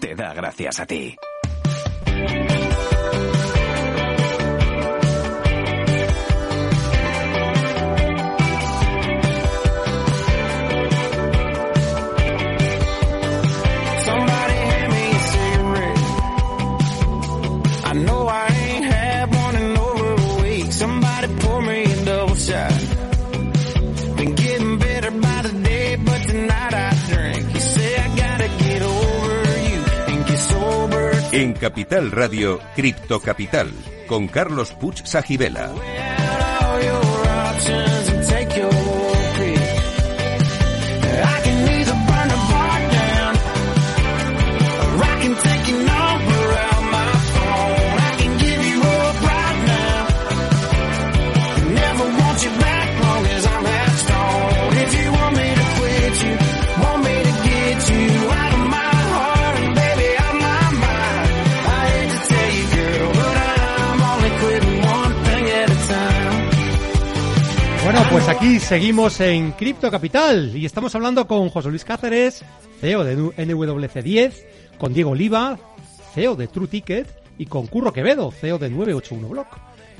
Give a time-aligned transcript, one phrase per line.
[0.00, 1.16] te da gracias a ti.
[31.64, 33.72] Capital Radio, Cripto Capital,
[34.06, 35.72] con Carlos Puch Sajibela.
[67.94, 72.44] Bueno, pues aquí seguimos en Cripto Capital y estamos hablando con José Luis Cáceres,
[72.80, 74.32] CEO de NWC10,
[74.78, 75.56] con Diego Oliva,
[76.12, 77.06] CEO de True Ticket
[77.38, 79.46] y con Curro Quevedo, CEO de 981 Block.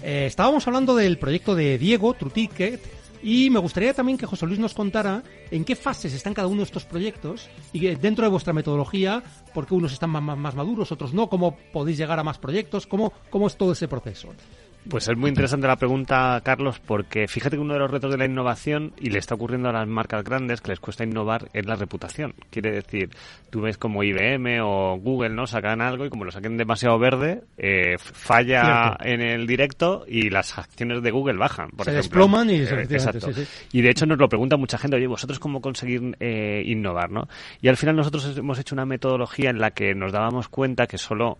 [0.03, 2.81] Eh, estábamos hablando del proyecto de Diego, True Ticket,
[3.23, 5.23] y me gustaría también que José Luis nos contara
[5.53, 9.23] en qué fases están cada uno de estos proyectos y dentro de vuestra metodología,
[9.55, 12.89] por qué unos están más, más maduros, otros no, cómo podéis llegar a más proyectos,
[12.89, 14.31] cómo, cómo es todo ese proceso.
[14.89, 18.19] Pues es muy interesante la pregunta, Carlos, porque fíjate que uno de los retos de
[18.19, 21.65] la innovación, y le está ocurriendo a las marcas grandes que les cuesta innovar, es
[21.65, 22.35] la reputación.
[22.51, 23.11] Quiere decir,
[23.51, 25.47] tú ves como IBM o Google, ¿no?
[25.47, 30.59] Sacan algo y como lo saquen demasiado verde, eh, falla en el directo y las
[30.59, 32.03] acciones de Google bajan, por se ejemplo.
[32.03, 32.57] desploman y...
[32.57, 33.31] Eh, exacto.
[33.73, 37.27] Y de hecho nos lo pregunta mucha gente, oye, ¿vosotros cómo conseguir eh, innovar, no?
[37.63, 40.99] Y al final nosotros hemos hecho una metodología en la que nos dábamos cuenta que
[40.99, 41.39] solo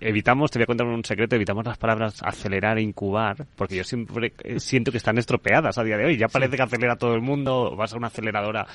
[0.00, 3.84] evitamos, te voy a contar un secreto, evitamos las palabras acelerar e incubar, porque yo
[3.84, 6.16] siempre eh, siento que están estropeadas a día de hoy.
[6.16, 8.66] Ya parece que acelera todo el mundo, vas a una aceleradora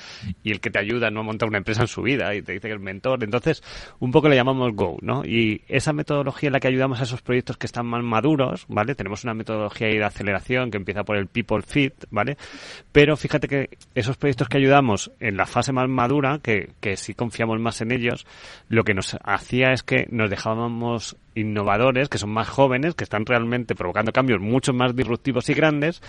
[0.42, 2.52] y el que te ayuda no a montar una empresa en su vida y te
[2.52, 3.24] dice que es mentor.
[3.24, 3.62] Entonces,
[3.98, 5.24] un poco le llamamos Go, ¿no?
[5.24, 8.94] Y esa metodología en la que ayudamos a esos proyectos que están más maduros, ¿vale?
[8.94, 12.36] Tenemos una metodología de aceleración que empieza por el People Fit, ¿vale?
[12.92, 17.14] Pero fíjate que esos proyectos que ayudamos en la fase más madura, que, que sí
[17.14, 18.26] confiamos más en ellos,
[18.68, 23.04] lo que nos hacía es que nos dejábamos nos innovadores, que son más jóvenes, que
[23.04, 26.02] están realmente provocando cambios mucho más disruptivos y grandes,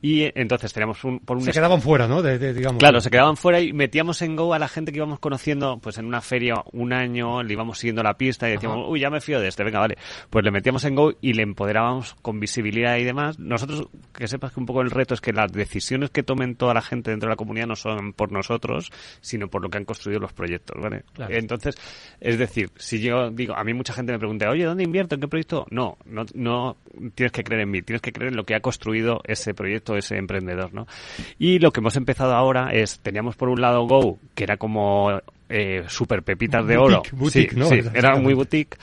[0.00, 1.42] y entonces teníamos un, por un...
[1.42, 2.22] Se quedaban fuera, ¿no?
[2.22, 2.78] digamos.
[2.78, 5.98] Claro, se quedaban fuera y metíamos en Go a la gente que íbamos conociendo, pues
[5.98, 9.20] en una feria un año, le íbamos siguiendo la pista y decíamos, uy, ya me
[9.20, 9.96] fío de este, venga, vale.
[10.30, 13.38] Pues le metíamos en Go y le empoderábamos con visibilidad y demás.
[13.38, 16.74] Nosotros, que sepas que un poco el reto es que las decisiones que tomen toda
[16.74, 19.84] la gente dentro de la comunidad no son por nosotros, sino por lo que han
[19.84, 21.04] construido los proyectos, ¿vale?
[21.28, 21.76] Entonces,
[22.20, 25.14] es decir, si yo digo, a mí mucha gente me pregunta, oye, ¿dónde invierto?
[25.14, 25.66] ¿En qué proyecto?
[25.70, 26.76] No, no, no
[27.14, 29.96] tienes que creer en mí, tienes que creer en lo que ha construido ese proyecto,
[29.96, 30.86] ese emprendedor, ¿no?
[31.38, 35.20] Y lo que hemos empezado ahora es, teníamos por un lado Go, que era como
[35.48, 37.02] eh, super pepitas de oro.
[37.12, 37.68] Boutique, sí, ¿no?
[37.68, 38.76] sí, era muy boutique.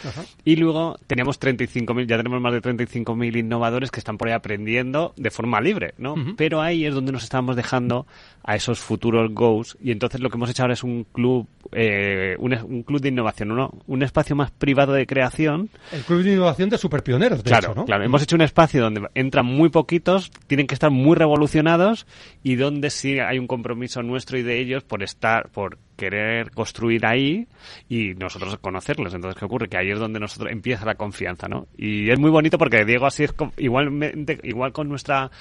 [0.46, 5.14] Y luego teníamos 35.000, ya tenemos más de 35.000 innovadores que están por ahí aprendiendo
[5.18, 6.16] de forma libre, ¿no?
[6.38, 8.06] Pero ahí es donde nos estamos dejando
[8.44, 12.36] a esos futuros goals y entonces lo que hemos hecho ahora es un club, eh,
[12.40, 13.72] un, club de innovación, ¿no?
[13.88, 15.70] un espacio más privado de creación.
[15.92, 17.86] El club de innovación de super pioneros, de claro, hecho, ¿no?
[17.86, 22.06] Claro, hemos hecho un espacio donde entran muy poquitos, tienen que estar muy revolucionados
[22.44, 27.06] y donde sí hay un compromiso nuestro y de ellos por estar, por querer construir
[27.06, 27.48] ahí
[27.88, 29.14] y nosotros conocerles.
[29.14, 29.70] Entonces, ¿qué ocurre?
[29.70, 31.68] Que ahí es donde nosotros empieza la confianza, ¿no?
[31.78, 35.32] Y es muy bonito porque Diego así es igualmente, igual con nuestra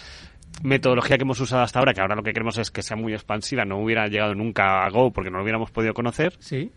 [0.63, 3.13] metodología que hemos usado hasta ahora, que ahora lo que queremos es que sea muy
[3.13, 6.35] expansiva, no hubiera llegado nunca a Go porque no lo hubiéramos podido conocer.
[6.39, 6.71] Sí.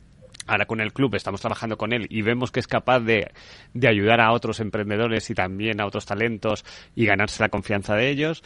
[0.47, 3.31] Ahora con el club estamos trabajando con él y vemos que es capaz de,
[3.73, 6.63] de ayudar a otros emprendedores y también a otros talentos
[6.95, 8.43] y ganarse la confianza de ellos.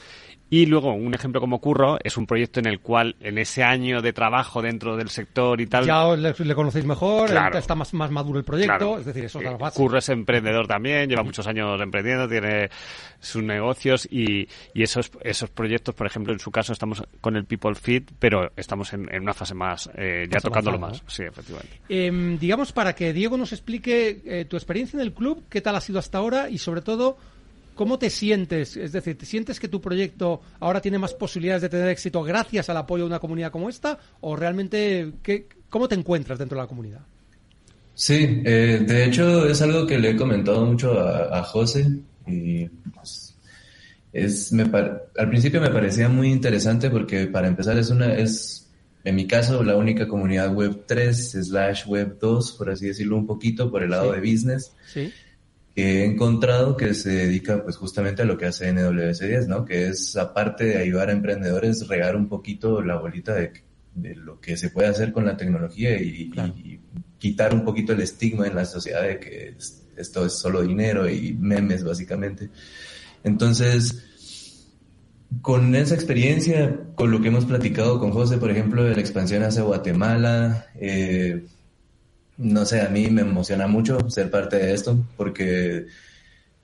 [0.51, 4.01] Y luego, un ejemplo como Curro es un proyecto en el cual, en ese año
[4.01, 5.85] de trabajo dentro del sector y tal.
[5.85, 7.57] Ya le, le conocéis mejor, Claro.
[7.59, 8.97] está más, más maduro el proyecto, Claro.
[8.99, 9.71] es decir, eso es la Eh.
[9.75, 12.69] Curro es emprendedor también, lleva muchos años emprendiendo, tiene
[13.19, 17.45] sus negocios y, y esos, esos proyectos, por ejemplo, en su caso estamos con el
[17.45, 21.03] People Fit, pero estamos en, en una fase más, eh, ya Más tocándolo más.
[21.07, 21.79] Sí, efectivamente.
[21.89, 25.75] Em, digamos, para que Diego nos explique eh, tu experiencia en el club, qué tal
[25.75, 27.17] ha sido hasta ahora y sobre todo,
[27.79, 28.75] ¿cómo te sientes?
[28.75, 32.69] Es decir, ¿te sientes que tu proyecto ahora tiene más posibilidades de tener éxito gracias
[32.69, 33.97] al apoyo de una comunidad como esta?
[34.19, 36.99] ¿O realmente qué, cómo te encuentras dentro de la comunidad?
[37.93, 41.87] Sí, eh, de hecho es algo que le he comentado mucho a, a José
[42.27, 43.37] y pues,
[44.11, 48.69] es, me, al principio me parecía muy interesante porque para empezar es una, es
[49.05, 53.25] en mi caso, la única comunidad web 3 slash web 2, por así decirlo un
[53.25, 54.73] poquito, por el lado de business,
[55.75, 59.65] que he encontrado que se dedica pues justamente a lo que hace NWS 10, ¿no?
[59.65, 63.51] Que es, aparte de ayudar a emprendedores, regar un poquito la bolita de,
[64.15, 66.79] lo que se puede hacer con la tecnología y, y,
[67.17, 69.55] quitar un poquito el estigma en la sociedad de que
[69.97, 72.49] esto es solo dinero y memes, básicamente.
[73.23, 74.05] Entonces,
[75.41, 79.43] con esa experiencia, con lo que hemos platicado con José, por ejemplo, de la expansión
[79.43, 81.45] hacia Guatemala, eh,
[82.39, 85.87] no sé, a mí me emociona mucho ser parte de esto, porque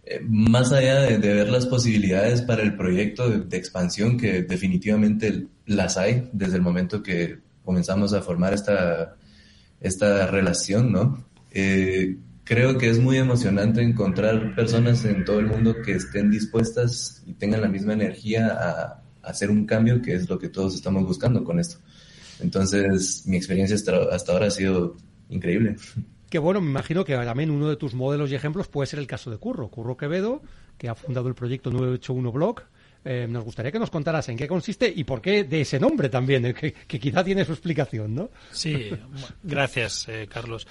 [0.05, 5.97] eh, más allá de, ver las posibilidades para el proyecto de, expansión, que definitivamente las
[5.97, 9.17] hay desde el momento que comenzamos a formar esta,
[9.81, 11.25] esta relación, ¿no?
[11.51, 17.21] Eh, creo que es muy emocionante encontrar personas en todo el mundo que estén dispuestas
[17.25, 21.03] y tengan la misma energía a, hacer un cambio, que es lo que todos estamos
[21.03, 21.77] buscando con esto.
[22.39, 24.95] Entonces, mi experiencia hasta, ahora ha sido
[25.29, 25.75] increíble.
[26.29, 29.07] Qué bueno, me imagino que también uno de tus modelos y ejemplos puede ser el
[29.07, 30.41] caso de Curro, Curro Quevedo,
[30.77, 32.61] que ha fundado el proyecto 981 Blog.
[33.03, 36.09] Eh, nos gustaría que nos contaras en qué consiste y por qué de ese nombre
[36.09, 38.31] también, que, quizá tiene su explicación, ¿no?
[38.51, 38.89] Sí,
[39.43, 40.67] gracias, eh, Carlos.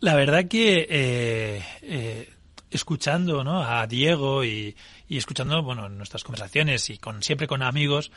[0.00, 2.28] La verdad que eh, eh,
[2.70, 3.62] escuchando ¿no?
[3.62, 4.76] a Diego y,
[5.08, 8.10] escuchando bueno nuestras conversaciones y con siempre con amigos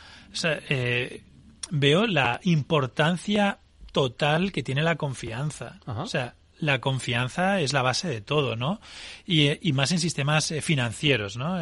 [0.44, 1.24] eh,
[1.72, 3.60] veo la importancia
[4.00, 5.78] total que tiene la confianza.
[5.86, 8.80] O sea, la confianza es la base de todo, ¿no?
[9.26, 11.58] Y, más en sistemas financieros, ¿no?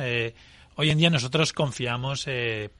[0.75, 2.27] hoy en día nosotros confiamos,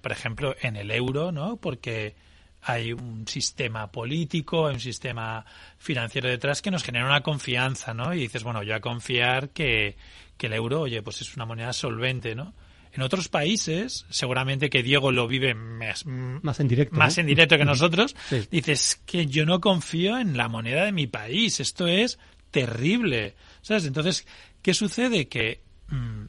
[0.01, 1.57] por ejemplo, en el euro, ¿no?
[1.57, 2.15] Porque
[2.62, 5.44] hay un sistema político, hay un sistema
[5.80, 8.13] financiero detrás que nos genera una confianza, ¿no?
[8.13, 9.98] Y dices, bueno, yo a confiar que,
[10.38, 12.54] que el euro, oye, pues es una moneda solvente, ¿no?
[12.98, 17.56] En otros países, seguramente que Diego lo vive más, más en directo, más en directo
[17.56, 18.16] que nosotros,
[18.50, 22.18] dices que yo no confío en la moneda de mi país, esto es
[22.50, 23.86] terrible, ¿sabes?
[23.86, 24.26] Entonces,
[24.64, 25.28] ¿qué sucede?
[25.28, 26.24] Que mm,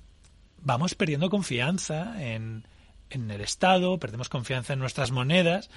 [0.58, 2.66] vamos perdiendo confianza en,
[3.08, 5.70] en el Estado, perdemos confianza en nuestras monedas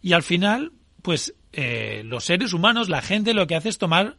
[0.00, 0.72] y al final,
[1.02, 4.16] pues eh, los seres humanos, la gente lo que hace es tomar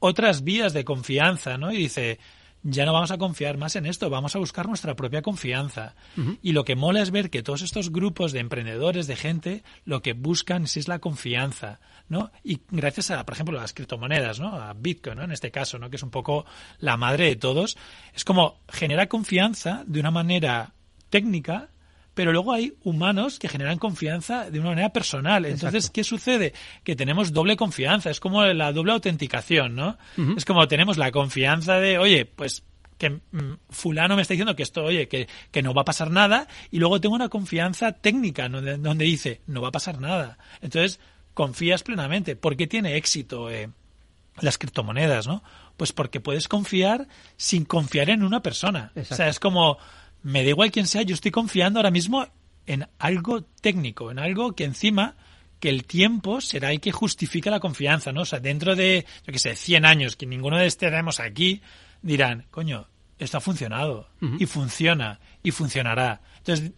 [0.00, 1.72] otras vías de confianza, ¿no?
[1.72, 2.18] Y dice,
[2.62, 5.94] ya no vamos a confiar más en esto, vamos a buscar nuestra propia confianza.
[6.42, 10.00] Y lo que mola es ver que todos estos grupos de emprendedores, de gente, lo
[10.00, 12.30] que buscan es la confianza, ¿no?
[12.44, 14.54] Y gracias a, por ejemplo, a las criptomonedas, ¿no?
[14.54, 15.24] A Bitcoin, ¿no?
[15.24, 15.90] En este caso, ¿no?
[15.90, 16.44] Que es un poco
[16.78, 17.76] la madre de todos,
[18.14, 20.72] es como genera confianza de una manera
[21.10, 21.71] técnica
[22.14, 25.46] pero luego hay humanos que generan confianza de una manera personal.
[25.46, 26.52] Entonces, ¿qué sucede?
[26.84, 29.96] Que tenemos doble confianza, es como la doble autenticación, ¿no?
[30.36, 32.64] Es como tenemos la confianza de, oye, pues
[32.98, 36.10] que mm, fulano me está diciendo que esto, oye, que, que, no va a pasar
[36.10, 40.38] nada, y luego tengo una confianza técnica donde, donde dice, no va a pasar nada.
[40.60, 41.00] Entonces,
[41.34, 42.36] confías plenamente.
[42.36, 43.70] ¿Por qué tiene éxito eh,
[44.40, 45.42] las criptomonedas, no?
[45.76, 48.92] Pues porque puedes confiar sin confiar en una persona.
[48.94, 49.78] O sea, es como
[50.22, 52.26] me da igual quién sea, yo estoy confiando ahora mismo
[52.66, 55.16] en algo técnico, en algo que encima
[55.60, 58.22] que el tiempo será el que justifique la confianza, ¿no?
[58.22, 61.62] O sea, dentro de, yo qué sé, 100 años que ninguno de estaremos aquí,
[62.02, 66.20] dirán, coño, esto ha funcionado y funciona y funcionará.
[66.38, 66.72] Entonces,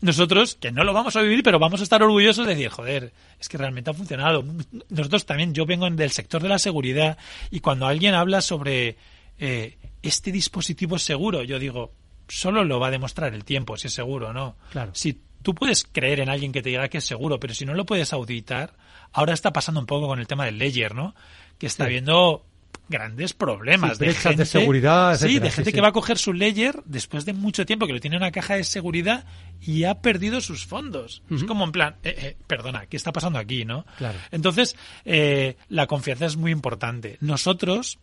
[0.00, 3.12] nosotros, que no lo vamos a vivir, pero vamos a estar orgullosos de decir, joder,
[3.38, 4.44] es que realmente ha funcionado.
[4.88, 7.18] Nosotros también, yo vengo del sector de la seguridad
[7.50, 8.96] y cuando alguien habla sobre
[9.38, 11.92] eh, este dispositivo seguro, yo digo,
[12.28, 14.56] solo lo va a demostrar el tiempo, si es seguro o no.
[14.70, 14.92] Claro.
[14.94, 17.74] Si tú puedes creer en alguien que te diga que es seguro, pero si no
[17.74, 18.74] lo puedes auditar,
[19.12, 21.14] ahora está pasando un poco con el tema del ledger, ¿no?
[21.58, 22.44] Que está habiendo
[22.88, 26.82] grandes problemas de gente de seguridad, sí, de gente que va a coger su ledger
[26.86, 29.26] después de mucho tiempo que lo tiene en una caja de seguridad
[29.60, 31.22] y ha perdido sus fondos.
[31.30, 33.84] Es como en plan, eh, eh, perdona, ¿qué está pasando aquí, no?
[33.98, 34.18] Claro.
[34.30, 37.18] Entonces, eh, la confianza es muy importante.
[37.20, 37.98] Nosotros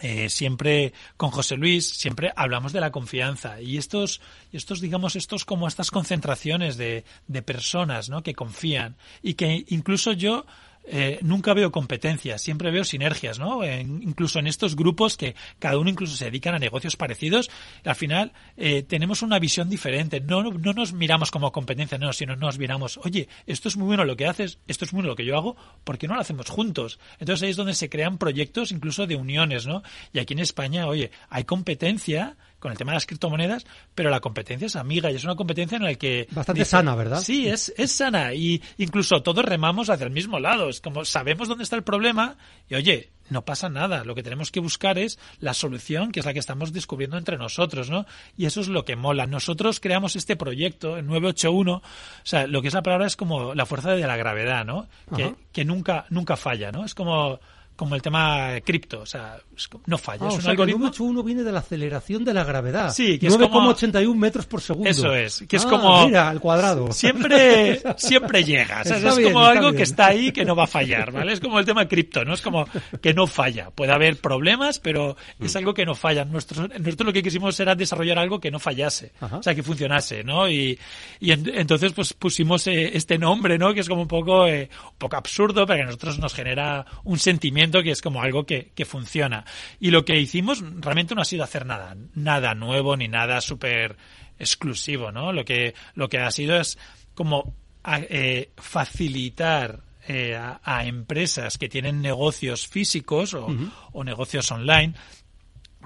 [0.00, 4.20] eh, siempre con José Luis siempre hablamos de la confianza y estos
[4.52, 8.22] estos digamos estos como estas concentraciones de, de personas ¿no?
[8.22, 10.46] que confían y que incluso yo
[10.84, 13.64] eh, nunca veo competencias, siempre veo sinergias, ¿no?
[13.64, 17.50] incluso en estos grupos que cada uno incluso se dedican a negocios parecidos,
[17.84, 20.20] al final eh, tenemos una visión diferente.
[20.20, 24.04] No, no nos miramos como competencia, no, sino nos miramos, oye, esto es muy bueno
[24.04, 26.20] lo que haces, esto es muy bueno lo que yo hago, ¿por qué no lo
[26.20, 26.98] hacemos juntos?
[27.18, 29.82] Entonces ahí es donde se crean proyectos incluso de uniones, ¿no?
[30.12, 34.20] Y aquí en España, oye, hay competencia con el tema de las criptomonedas, pero la
[34.20, 36.28] competencia es amiga y es una competencia en la que...
[36.30, 37.20] Bastante sana, ¿verdad?
[37.20, 40.68] Sí, es, es sana y incluso todos remamos hacia el mismo lado.
[40.68, 42.36] Es como sabemos dónde está el problema
[42.68, 44.04] y oye, no pasa nada.
[44.04, 47.36] Lo que tenemos que buscar es la solución, que es la que estamos descubriendo entre
[47.36, 48.06] nosotros, ¿no?
[48.36, 49.26] Y eso es lo que mola.
[49.26, 51.82] Nosotros creamos este proyecto, el 981, o
[52.22, 54.86] sea, lo que es la palabra es como la fuerza de la gravedad, ¿no?
[55.16, 56.84] Que, que, nunca, nunca falla, ¿no?
[56.84, 57.40] Es como
[57.82, 59.40] como el tema cripto, o sea,
[59.86, 60.26] no falla.
[60.26, 60.86] Ah, es un algoritmo.
[60.86, 62.92] El viene de la aceleración de la gravedad.
[62.92, 64.88] Sí, que es como 81 metros por segundo.
[64.88, 66.92] Eso es, que es ah, como mira, al cuadrado.
[66.92, 71.32] Siempre siempre llega, es como algo que está ahí que no va a fallar, ¿vale?
[71.32, 72.34] Es como el tema cripto, ¿no?
[72.34, 72.68] Es como
[73.00, 73.70] que no falla.
[73.70, 76.24] Puede haber problemas, pero es algo que no falla.
[76.24, 80.22] Nosotros, nosotros lo que quisimos era desarrollar algo que no fallase, o sea, que funcionase,
[80.22, 80.48] ¿no?
[80.48, 80.78] Y,
[81.18, 83.74] y entonces pues pusimos eh, este nombre, ¿no?
[83.74, 86.86] Que es como un poco eh, un poco absurdo, pero que a nosotros nos genera
[87.02, 89.44] un sentimiento que es como algo que, funciona.
[89.78, 93.96] Y lo que hicimos realmente no ha sido hacer nada, nada nuevo ni nada súper
[94.38, 95.32] exclusivo, ¿no?
[95.32, 96.76] Lo que, lo que ha sido es
[97.14, 104.94] como eh, facilitar eh, a, empresas que tienen negocios físicos o, negocios online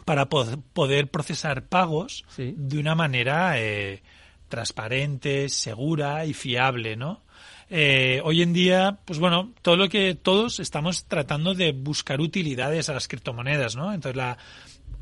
[0.07, 4.03] para poder procesar pagos de una manera eh,
[4.49, 7.26] transparente, segura y fiable, ¿no?
[7.69, 12.89] Eh, hoy en día, pues bueno, todo lo que todos estamos tratando de buscar utilidades
[12.89, 13.93] a las criptomonedas, ¿no?
[13.93, 14.39] Entonces la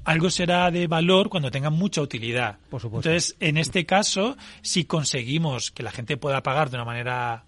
[0.05, 2.59] algo será de valor cuando tenga mucha utilidad.
[2.71, 3.09] Por supuesto.
[3.09, 7.45] Entonces, en este caso, si conseguimos que la gente pueda pagar de una manera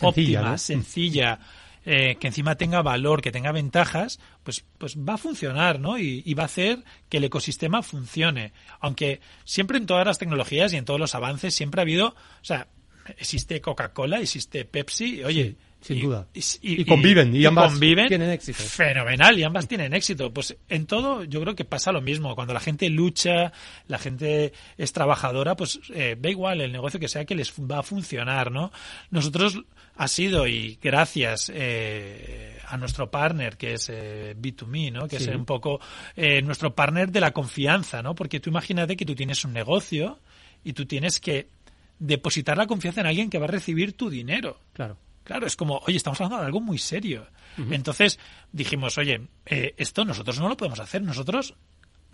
[0.00, 1.38] óptima, sencilla,
[1.86, 5.98] eh, que encima tenga valor, que tenga ventajas, pues, pues va a funcionar, ¿no?
[5.98, 8.52] Y, y, va a hacer que el ecosistema funcione.
[8.80, 12.14] Aunque siempre en todas las tecnologías y en todos los avances siempre ha habido, o
[12.44, 12.68] sea,
[13.16, 16.26] existe Coca-Cola, existe Pepsi, oye, sin duda.
[16.32, 18.62] Y, conviven, y, ambas conviven tienen éxito.
[18.62, 20.32] Fenomenal, y ambas tienen éxito.
[20.32, 22.34] Pues en todo yo creo que pasa lo mismo.
[22.34, 23.52] Cuando la gente lucha,
[23.86, 27.80] la gente es trabajadora, pues eh, da igual el negocio que sea que les va
[27.80, 28.72] a funcionar, ¿no?
[29.10, 29.62] Nosotros
[29.96, 35.06] ha sido, y gracias eh, a nuestro partner, que es eh, B2Me, ¿no?
[35.06, 35.80] Que es un poco
[36.16, 38.14] eh, nuestro partner de la confianza, ¿no?
[38.14, 40.18] Porque tú imagínate que tú tienes un negocio
[40.64, 41.48] y tú tienes que
[41.98, 44.60] depositar la confianza en alguien que va a recibir tu dinero.
[44.72, 44.96] Claro.
[45.24, 47.26] Claro, es como, oye, estamos hablando de algo muy serio.
[47.70, 48.18] Entonces
[48.52, 51.00] dijimos, oye, eh, esto nosotros no lo podemos hacer.
[51.00, 51.54] Nosotros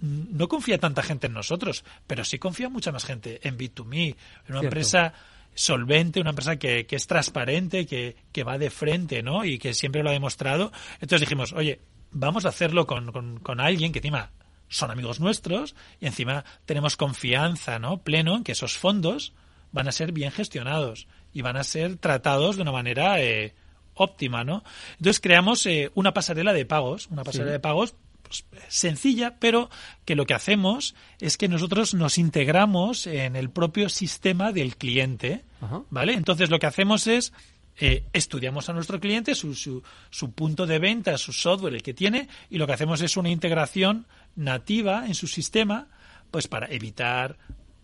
[0.00, 4.54] no confía tanta gente en nosotros, pero sí confía mucha más gente en B2Me, en
[4.54, 5.12] una empresa
[5.54, 9.44] solvente, una empresa que, que es transparente, que, que, va de frente, ¿no?
[9.44, 10.70] Y que siempre lo ha demostrado.
[11.00, 11.80] Entonces dijimos, oye,
[12.12, 14.30] vamos a hacerlo con, con, con alguien que encima
[14.68, 17.99] son amigos nuestros y encima tenemos confianza, ¿no?
[18.02, 19.32] Pleno en que esos fondos
[19.73, 23.55] van a ser bien gestionados y van a ser tratados de una manera eh,
[23.95, 24.65] óptima, ¿no?
[24.99, 29.71] Entonces creamos eh, una pasarela de pagos, una pasarela de pagos pues, sencilla, pero
[30.05, 35.45] que lo que hacemos es que nosotros nos integramos en el propio sistema del cliente,
[35.91, 36.15] ¿vale?
[36.15, 37.33] Entonces lo que hacemos es
[37.77, 41.95] eh, estudiamos a nuestro cliente, su, su, su, punto de venta, su software, el que
[41.95, 45.89] tiene, y lo que hacemos es una integración nativa en su sistema,
[46.31, 47.39] pues para evitar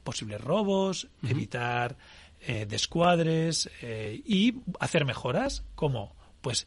[0.06, 1.96] posibles robos, evitar
[2.40, 6.66] eh, descuadres eh, y hacer mejoras como pues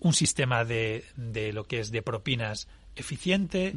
[0.00, 3.72] un sistema de, de lo que es de propinas eficiente,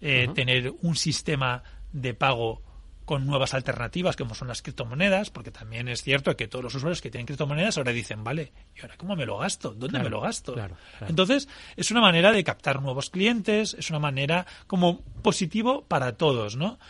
[0.00, 2.62] eh, tener un sistema de pago
[3.06, 7.00] con nuevas alternativas como son las criptomonedas, porque también es cierto que todos los usuarios
[7.00, 9.74] que tienen criptomonedas ahora dicen, vale, ¿y ahora cómo me lo gasto?
[9.74, 10.56] ¿Dónde me lo gasto?
[11.06, 16.56] Entonces, es una manera de captar nuevos clientes, es una manera como positivo para todos,
[16.56, 16.80] ¿no?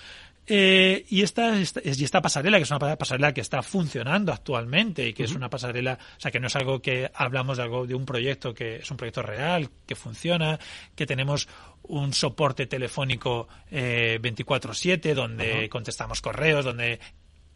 [0.46, 5.08] Eh, y, esta, esta, y esta pasarela, que es una pasarela que está funcionando actualmente
[5.08, 7.86] y que es una pasarela, o sea, que no es algo que hablamos de algo
[7.86, 10.58] de un proyecto que es un proyecto real, que funciona,
[10.94, 11.48] que tenemos
[11.82, 17.00] un soporte telefónico eh, 24/7 donde contestamos correos, donde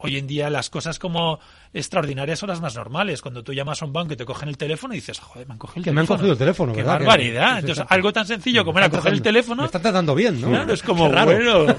[0.01, 1.39] hoy en día las cosas como
[1.73, 3.21] extraordinarias son las más normales.
[3.21, 5.53] Cuando tú llamas a un banco y te cogen el teléfono y dices, joder, me
[5.53, 5.95] han cogido el que teléfono.
[5.95, 6.93] me han cogido el teléfono, Qué ¿verdad?
[6.99, 7.59] barbaridad.
[7.59, 9.61] Entonces, algo tan sencillo como era coger el teléfono.
[9.61, 10.49] Me está tratando bien, ¿no?
[10.49, 11.75] Claro, es como, bueno,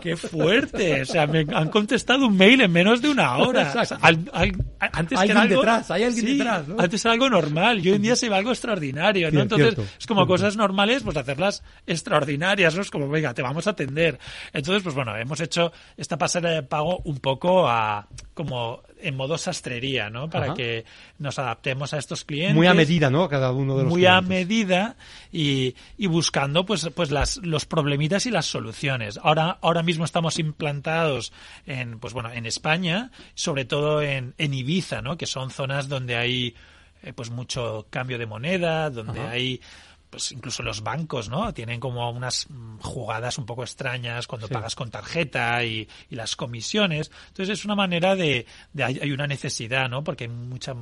[0.00, 1.02] qué fuerte.
[1.02, 3.72] O sea, me han contestado un mail en menos de una hora.
[3.80, 6.68] O sea, al, al, antes hay que era alguien algo, detrás, hay alguien sí, detrás,
[6.68, 6.76] ¿no?
[6.78, 9.42] Antes era algo normal y hoy en día se ve algo extraordinario, ¿no?
[9.42, 10.32] Entonces, cierto, es como cierto.
[10.32, 12.82] cosas normales, pues hacerlas extraordinarias, ¿no?
[12.82, 14.18] Es como, venga, te vamos a atender.
[14.52, 19.16] Entonces, pues bueno, hemos hecho esta pasarela de pago un poco poco a como en
[19.16, 20.30] modo sastrería, ¿no?
[20.30, 20.54] Para Ajá.
[20.54, 20.84] que
[21.18, 22.54] nos adaptemos a estos clientes.
[22.54, 23.28] Muy a medida, ¿no?
[23.28, 24.96] Cada uno de los muy a medida
[25.32, 29.18] y, y buscando pues pues las los problemitas y las soluciones.
[29.22, 31.32] Ahora ahora mismo estamos implantados
[31.66, 35.16] en pues bueno en España, sobre todo en, en Ibiza, ¿no?
[35.16, 36.54] Que son zonas donde hay
[37.02, 39.30] eh, pues mucho cambio de moneda, donde Ajá.
[39.30, 39.60] hay
[40.10, 41.52] pues incluso los bancos, ¿no?
[41.52, 44.52] Tienen como unas mm, jugadas un poco extrañas cuando Sí.
[44.54, 47.10] pagas con tarjeta y, y las comisiones.
[47.28, 50.02] Entonces es una manera de, de hay, hay una necesidad, ¿no?
[50.04, 50.74] Porque hay mucha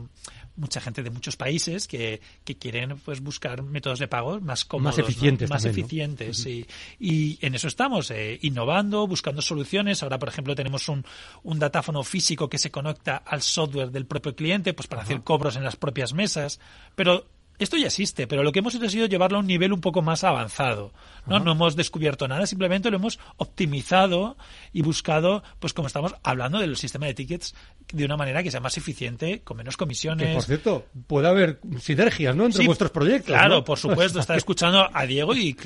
[0.58, 4.96] mucha gente de muchos países que, que quieren pues buscar métodos de pago más cómodos,
[4.96, 5.04] ¿no?
[5.04, 5.84] eficientes más también, ¿no?
[5.86, 6.66] eficientes, sí.
[6.98, 10.02] Y en eso estamos, eh, innovando, buscando soluciones.
[10.02, 11.04] Ahora, por ejemplo, tenemos un,
[11.42, 15.56] un datáfono físico que se conecta al software del propio cliente, pues para hacer cobros
[15.56, 16.58] en las propias mesas.
[16.94, 17.26] Pero
[17.58, 19.80] esto ya existe, pero lo que hemos hecho ha sido llevarlo a un nivel un
[19.80, 20.92] poco más avanzado.
[21.26, 21.40] ¿no?
[21.40, 24.36] no hemos descubierto nada, simplemente lo hemos optimizado
[24.72, 27.54] y buscado, pues como estamos hablando del sistema de tickets
[27.92, 30.28] de una manera que sea más eficiente, con menos comisiones.
[30.28, 32.44] Que, por cierto, puede haber sinergias, ¿no?
[32.46, 33.26] Entre Sí, vuestros proyectos.
[33.34, 33.64] Claro, ¿no?
[33.64, 34.20] por supuesto.
[34.20, 35.56] Estaba escuchando a Diego y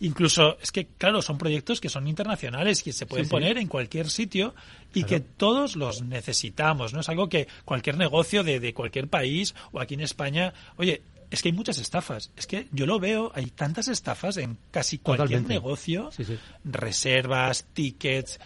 [0.00, 3.32] incluso es que, claro, son proyectos que son internacionales que se pueden Sí, sí.
[3.32, 4.54] poner en cualquier sitio
[4.94, 7.00] y que todos los necesitamos, ¿no?
[7.00, 11.42] Es algo que cualquier negocio de, de cualquier país o aquí en España, oye, es
[11.42, 12.30] que hay muchas estafas.
[12.36, 15.54] Es que yo lo veo, hay tantas estafas en casi cualquier Totalmente.
[15.54, 16.10] negocio.
[16.12, 16.38] Sí, sí.
[16.64, 18.40] Reservas, tickets,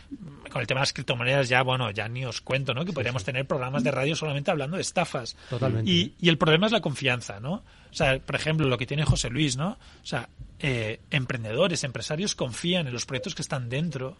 [0.50, 2.84] con el tema de las criptomonedas ya, bueno, ya ni os cuento, ¿no?
[2.84, 5.36] Que podríamos tener programas de radio solamente hablando de estafas.
[5.48, 5.90] Totalmente.
[5.90, 7.54] Y, y el problema es la confianza, ¿no?
[7.54, 9.70] O sea, por ejemplo, lo que tiene José Luis, ¿no?
[10.02, 14.16] O sea, eh, emprendedores, empresarios confían en los proyectos que están dentro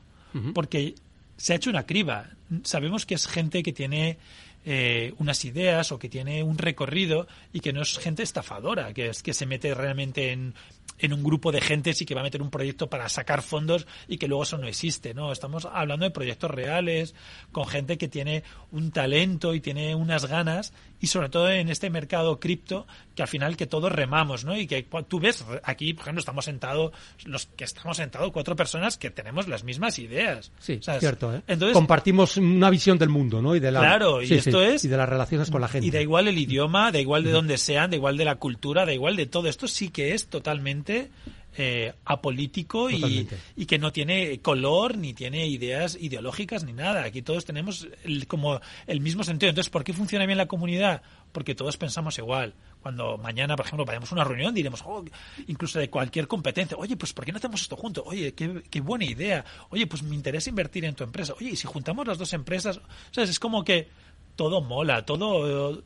[0.52, 0.94] porque
[1.36, 2.26] se ha hecho una criba.
[2.64, 4.18] Sabemos que es gente que tiene
[4.64, 9.08] eh, unas ideas o que tiene un recorrido y que no es gente estafadora, que
[9.08, 10.54] es que se mete realmente en,
[10.98, 13.86] en un grupo de gentes y que va a meter un proyecto para sacar fondos
[14.08, 15.32] y que luego eso no existe, ¿no?
[15.32, 17.14] Estamos hablando de proyectos reales,
[17.52, 20.72] con gente que tiene un talento y tiene unas ganas
[21.04, 24.56] y sobre todo en este mercado cripto que al final que todos remamos, ¿no?
[24.56, 26.92] Y que tú ves aquí, por ejemplo, estamos sentados,
[27.26, 30.50] los que estamos sentados, cuatro personas que tenemos las mismas ideas.
[30.58, 31.42] Sí, cierto, ¿eh?
[31.46, 33.54] Entonces, Compartimos una visión del mundo, ¿no?
[33.54, 35.86] Y de la, Claro, y esto sí, es- Y de las relaciones con la gente.
[35.86, 38.86] y da igual el idioma, da igual de dónde sean, da igual de la cultura,
[38.86, 39.48] da igual de todo.
[39.48, 41.10] Esto sí que es totalmente
[41.56, 47.04] eh, apolítico y, y que no tiene color, ni tiene ideas ideológicas, ni nada.
[47.04, 49.50] Aquí todos tenemos el- como el mismo sentido.
[49.50, 51.02] Entonces, ¿por qué funciona bien la comunidad?
[51.32, 52.54] Porque todos pensamos igual.
[52.82, 55.04] Cuando mañana, por ejemplo, vayamos a una reunión, diremos, oh,
[55.46, 58.04] incluso de cualquier competencia, oye, pues ¿por qué no hacemos esto juntos?
[58.06, 59.44] Oye, qué, qué buena idea.
[59.70, 61.32] Oye, pues me interesa invertir en tu empresa.
[61.40, 63.30] Oye, y si juntamos las dos empresas, ¿sabes?
[63.30, 63.88] Es como que
[64.36, 65.82] todo mola, todo,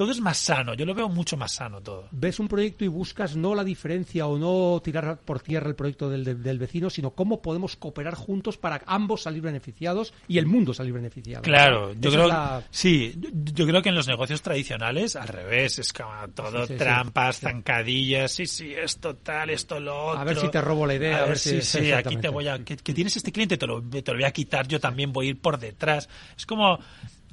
[0.00, 0.72] todo es más sano.
[0.72, 2.08] Yo lo veo mucho más sano todo.
[2.10, 6.08] ves un proyecto y buscas no la diferencia o no tirar por tierra el proyecto
[6.08, 10.46] del, del- del vecino, sino cómo podemos cooperar juntos para ambos salir beneficiados y el
[10.46, 11.42] mundo salir beneficiado.
[11.42, 13.14] Claro, yo creo la- sí,
[13.54, 16.78] yo, creo que en los negocios tradicionales al revés, es como todo Sí, sí, sí.
[16.78, 20.20] trampas, zancadillas, sí, sí, esto tal, esto lo otro.
[20.20, 22.58] A ver si te robo la idea, a ver si- sí, aquí te voy a
[22.64, 25.26] que, que tienes este cliente, te lo, te lo voy a quitar, yo también voy
[25.26, 26.08] a ir por detrás.
[26.38, 26.78] Es como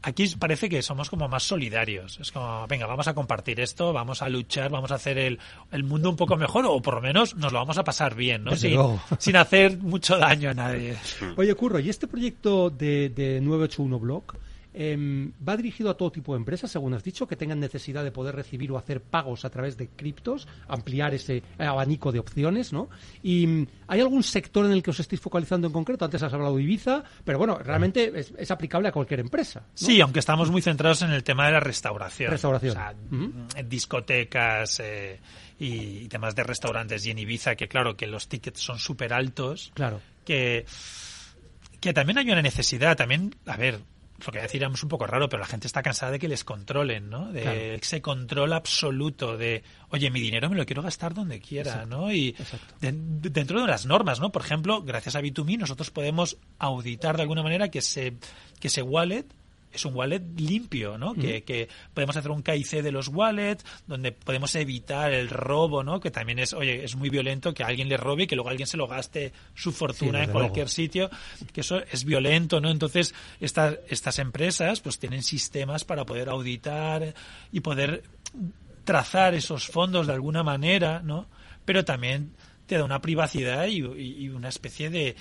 [0.01, 2.19] Aquí parece que somos como más solidarios.
[2.19, 5.39] Es como, venga, vamos a compartir esto, vamos a luchar, vamos a hacer el,
[5.71, 8.43] el mundo un poco mejor o por lo menos nos lo vamos a pasar bien,
[8.43, 8.55] ¿no?
[8.55, 8.79] Sin,
[9.19, 10.97] sin hacer mucho daño a nadie.
[11.35, 14.35] Oye, Curro, ¿y este proyecto de, de 981 Block
[14.77, 18.11] em, va dirigido a todo tipo de empresas, según has dicho, que tengan necesidad de
[18.11, 22.89] poder recibir o hacer pagos a través de criptos, ampliar ese abanico de opciones, ¿no?
[23.23, 26.05] ¿Y mm, hay algún sector en el que os estéis focalizando en concreto?
[26.05, 29.61] Antes has hablado de Ibiza, pero bueno, realmente es, es aplicable a cualquier empresa.
[29.61, 29.65] ¿no?
[29.73, 32.31] Sí, aunque estamos muy centrados en el tema de la restauración.
[32.31, 32.71] Restauración.
[32.71, 35.19] O sea, discotecas eh,
[35.59, 37.05] y, y temas de restaurantes.
[37.05, 39.71] Y en Ibiza, que claro, que los tickets son súper altos.
[39.73, 40.01] Claro.
[40.23, 40.65] Que,
[41.79, 42.95] que también hay una necesidad.
[42.95, 43.79] También, a ver,
[44.25, 46.43] lo que decir es un poco raro, pero la gente está cansada de que les
[46.43, 47.31] controlen, ¿no?
[47.31, 47.57] De Claro.
[47.59, 52.11] ese control absoluto de, oye, mi dinero me lo quiero gastar donde quiera, ¿no?
[52.11, 52.31] Y
[52.81, 54.31] de- de- dentro de las normas, ¿no?
[54.31, 58.17] Por ejemplo, gracias a B2Me nosotros podemos auditar de alguna manera que ese,
[58.59, 59.25] que ese wallet
[59.77, 61.13] es un wallet limpio, ¿no?
[61.13, 65.99] Que, que podemos hacer un KIC de los wallets, donde podemos evitar el robo, ¿no?
[65.99, 68.67] Que también es, oye, es muy violento que alguien le robe y que luego alguien
[68.67, 70.69] se lo gaste su fortuna en cualquier luego.
[70.69, 71.09] sitio,
[71.53, 72.69] que eso es violento, ¿no?
[72.69, 77.13] Entonces, estas, estas empresas pues tienen sistemas para poder auditar
[77.51, 78.03] y poder
[78.83, 81.27] trazar esos fondos de alguna manera, ¿no?
[81.65, 82.31] Pero también
[82.65, 85.15] te da una privacidad y, y- y una especie de,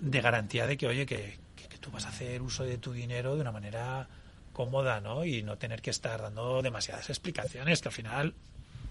[0.00, 1.38] de garantía de que, oye, que
[1.84, 4.08] tú vas a hacer uso de tu dinero de una manera
[4.54, 5.24] cómoda, ¿no?
[5.24, 8.34] Y no tener que estar dando demasiadas explicaciones, que al final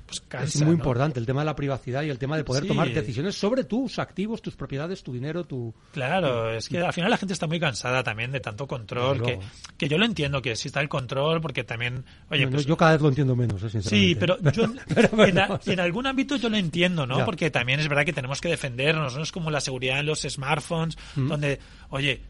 [0.06, 0.74] pues cansa, es muy ¿no?
[0.74, 2.68] importante el tema de la privacidad y el tema de poder Sí.
[2.68, 5.74] tomar decisiones sobre tus activos, tus propiedades, tu dinero, tu...
[5.94, 9.40] Claro, es que al final la gente está muy cansada también de tanto control, que,
[9.78, 12.92] que yo lo entiendo que exista el control, porque también, oye, No, pues, yo cada
[12.92, 13.90] vez lo entiendo menos, eh, sinceramente.
[14.10, 17.20] Sí, pero yo Pero en, a- algún ámbito yo lo entiendo, ¿no?
[17.20, 17.26] Ya.
[17.26, 19.24] Porque también es verdad que tenemos que defendernos, ¿no?
[19.24, 21.28] Es como la seguridad en los smartphones, Mm.
[21.30, 21.60] donde,
[21.92, 22.22] oye,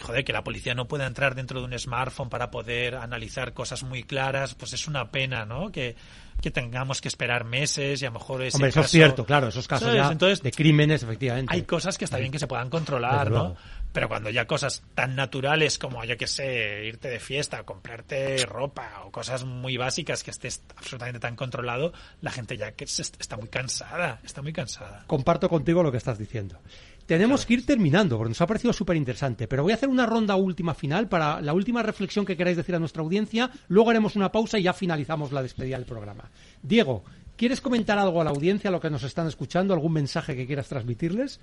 [0.00, 3.82] joder, que la policía no pueda entrar dentro de un smartphone para poder analizar cosas
[3.82, 5.70] muy claras, pues es una pena, ¿no?
[5.70, 5.96] Que,
[6.40, 9.48] que tengamos que esperar meses y a lo mejor ese Hombre, eso es cierto, claro,
[9.48, 11.54] esos casos ya Entonces, de crímenes, efectivamente.
[11.54, 13.56] hay cosas que está bien que se puedan controlar, ¿no?
[13.92, 19.02] Pero cuando ya cosas tan naturales como, yo que sé, irte de fiesta, comprarte ropa
[19.04, 23.46] o cosas muy básicas que estés absolutamente tan controlado, la gente ya que está muy
[23.48, 25.04] cansada, está muy cansada.
[25.06, 26.58] Comparto contigo lo que estás diciendo.
[27.06, 30.06] Tenemos que ir terminando, porque nos ha parecido súper interesante, pero voy a hacer una
[30.06, 34.16] ronda última final para la última reflexión que queráis decir a nuestra audiencia, luego haremos
[34.16, 36.30] una pausa y ya finalizamos la despedida del programa.
[36.62, 37.04] Diego,
[37.36, 40.46] ¿quieres comentar algo a la audiencia, a lo que nos están escuchando, algún mensaje que
[40.46, 41.40] quieras transmitirles?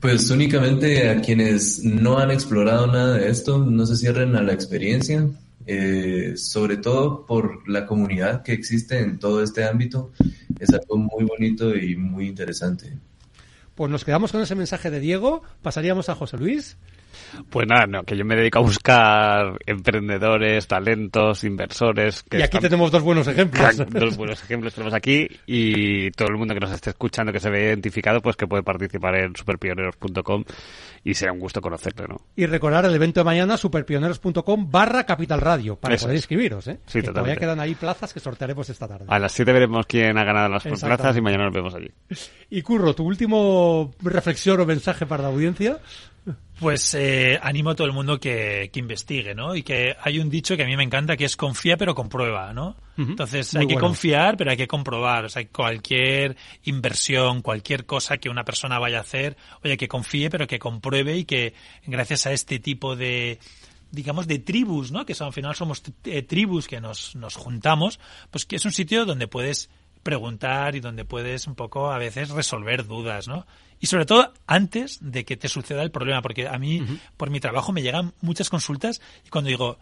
[0.00, 4.52] Pues únicamente a quienes no han explorado nada de esto, no se cierren a la
[4.52, 5.26] experiencia,
[5.66, 10.12] eh, sobre todo por la comunidad que existe en todo este ámbito.
[10.60, 12.92] Es algo muy bonito y muy interesante.
[13.76, 16.78] Pues nos quedamos con ese mensaje de Diego, pasaríamos a José Luis.
[17.50, 22.22] Pues nada, no, que yo me dedico a buscar emprendedores, talentos, inversores.
[22.22, 23.76] Que y aquí están- tenemos dos buenos ejemplos.
[23.90, 27.50] Dos buenos ejemplos tenemos aquí y todo el mundo que nos esté escuchando que se
[27.50, 30.44] ve identificado pues que puede participar en superpioneros.com
[31.04, 32.20] y será un gusto conocerle, ¿no?
[32.36, 36.22] Y recordar el evento de mañana, superpioneros.com barra Capital Radio, para Eso poder es.
[36.22, 36.78] inscribiros, ¿eh?
[36.86, 39.06] Sí, que todavía quedan ahí plazas que sortearemos esta tarde.
[39.08, 41.90] A las 7 veremos quién ha ganado las plazas y mañana nos vemos allí.
[42.50, 45.78] Y Curro, tu último reflexión o mensaje para la audiencia.
[46.58, 49.54] Pues eh, animo a todo el mundo que, que investigue, ¿no?
[49.54, 52.52] Y que hay un dicho que a mí me encanta que es confía pero comprueba,
[52.54, 52.76] ¿no?
[52.96, 53.10] Ujú.
[53.10, 55.26] Entonces Muy hay que confiar pero hay que comprobar.
[55.26, 60.30] O sea, cualquier inversión, cualquier cosa que una persona vaya a hacer, oye, que confíe
[60.30, 61.52] pero que compruebe y que
[61.86, 63.38] gracias a este tipo de
[63.90, 65.04] digamos de tribus, ¿no?
[65.06, 68.72] Que son, al final somos eh, tribus que nos, nos juntamos, pues que es un
[68.72, 69.70] sitio donde puedes
[70.06, 73.46] preguntar y donde puedes un poco a veces resolver dudas, ¿no?
[73.80, 76.82] Y sobre todo antes de que te suceda el problema, porque a mí,
[77.18, 79.78] por mi trabajo, me llegan muchas consultas y cuando digo,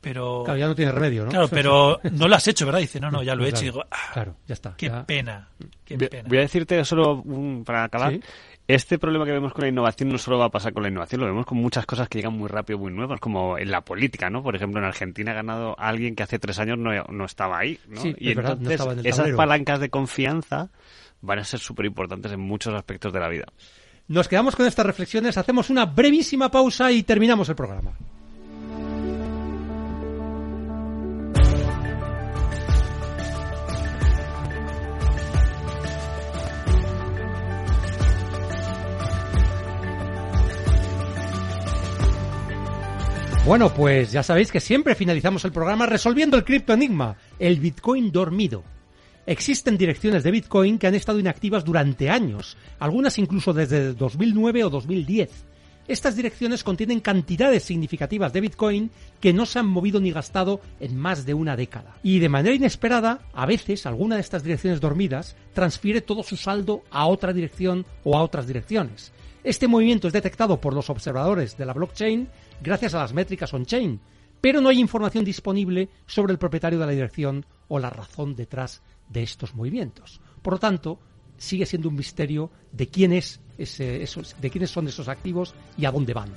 [0.00, 0.42] pero...
[0.44, 1.30] Claro, ya no tiene remedio, ¿no?
[1.30, 2.80] Claro, pero no lo has hecho, ¿verdad?
[2.80, 3.64] Dice, no, no, ya lo he Claro, hecho.
[3.66, 4.74] Y digo, ah, claro, ya está.
[4.76, 5.48] qué ya- pena,
[5.84, 6.28] qué Voy- pena.
[6.28, 8.12] Voy a decirte solo un- para acabar.
[8.14, 8.20] Sí.
[8.74, 11.20] Este problema que vemos con la innovación no solo va a pasar con la innovación,
[11.20, 14.30] lo vemos con muchas cosas que llegan muy rápido, muy nuevas, como en la política,
[14.30, 14.42] ¿no?
[14.42, 17.78] Por ejemplo, en Argentina ha ganado alguien que hace tres años no, no estaba ahí,
[17.88, 18.00] ¿no?
[18.00, 20.70] Sí, y es verdad, no entonces estaba en el esas palancas de confianza
[21.22, 23.46] van a ser súper importantes en muchos aspectos de la vida.
[24.08, 27.92] Nos quedamos con estas reflexiones, hacemos una brevísima pausa y terminamos el programa.
[43.50, 48.62] Bueno, pues ya sabéis que siempre finalizamos el programa resolviendo el criptoenigma, el Bitcoin dormido.
[49.26, 54.70] Existen direcciones de Bitcoin que han estado inactivas durante años, algunas incluso desde 2009 o
[54.70, 55.30] 2010.
[55.88, 60.96] Estas direcciones contienen cantidades significativas de Bitcoin que no se han movido ni gastado en
[60.96, 61.96] más de una década.
[62.04, 66.84] Y de manera inesperada, a veces alguna de estas direcciones dormidas transfiere todo su saldo
[66.92, 69.12] a otra dirección o a otras direcciones.
[69.42, 72.28] Este movimiento es detectado por los observadores de la blockchain
[72.62, 73.98] gracias a las métricas on-chain,
[74.40, 78.82] pero no hay información disponible sobre el propietario de la dirección o la razón detrás
[79.08, 80.20] de estos movimientos.
[80.42, 80.98] Por lo tanto,
[81.38, 86.30] sigue siendo un misterio de quién quiénes son esos activos y a dónde van.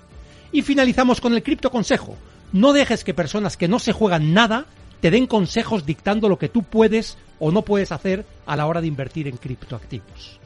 [0.53, 2.15] Y finalizamos con el cripto consejo.
[2.53, 4.65] No dejes que personas que no se juegan nada
[5.01, 8.79] te den consejos dictando lo que tú puedes o no puedes hacer a la hora
[8.79, 10.39] de invertir en criptoactivos.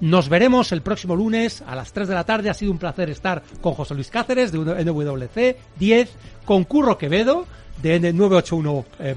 [0.00, 2.50] Nos veremos el próximo lunes a las 3 de la tarde.
[2.50, 6.10] Ha sido un placer estar con José Luis Cáceres de NWC 10,
[6.44, 7.46] con Curro Quevedo
[7.82, 9.16] de N981 eh,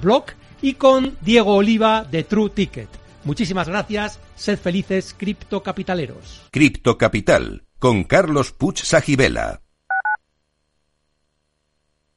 [0.61, 2.89] y con Diego Oliva de True Ticket.
[3.23, 4.19] Muchísimas gracias.
[4.35, 6.43] Sed felices, criptocapitaleros.
[6.51, 9.61] Cripto Capital con Carlos Puch Sajibela.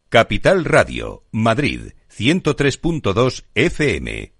[0.08, 4.39] Capital Radio, Madrid, 103.2 FM.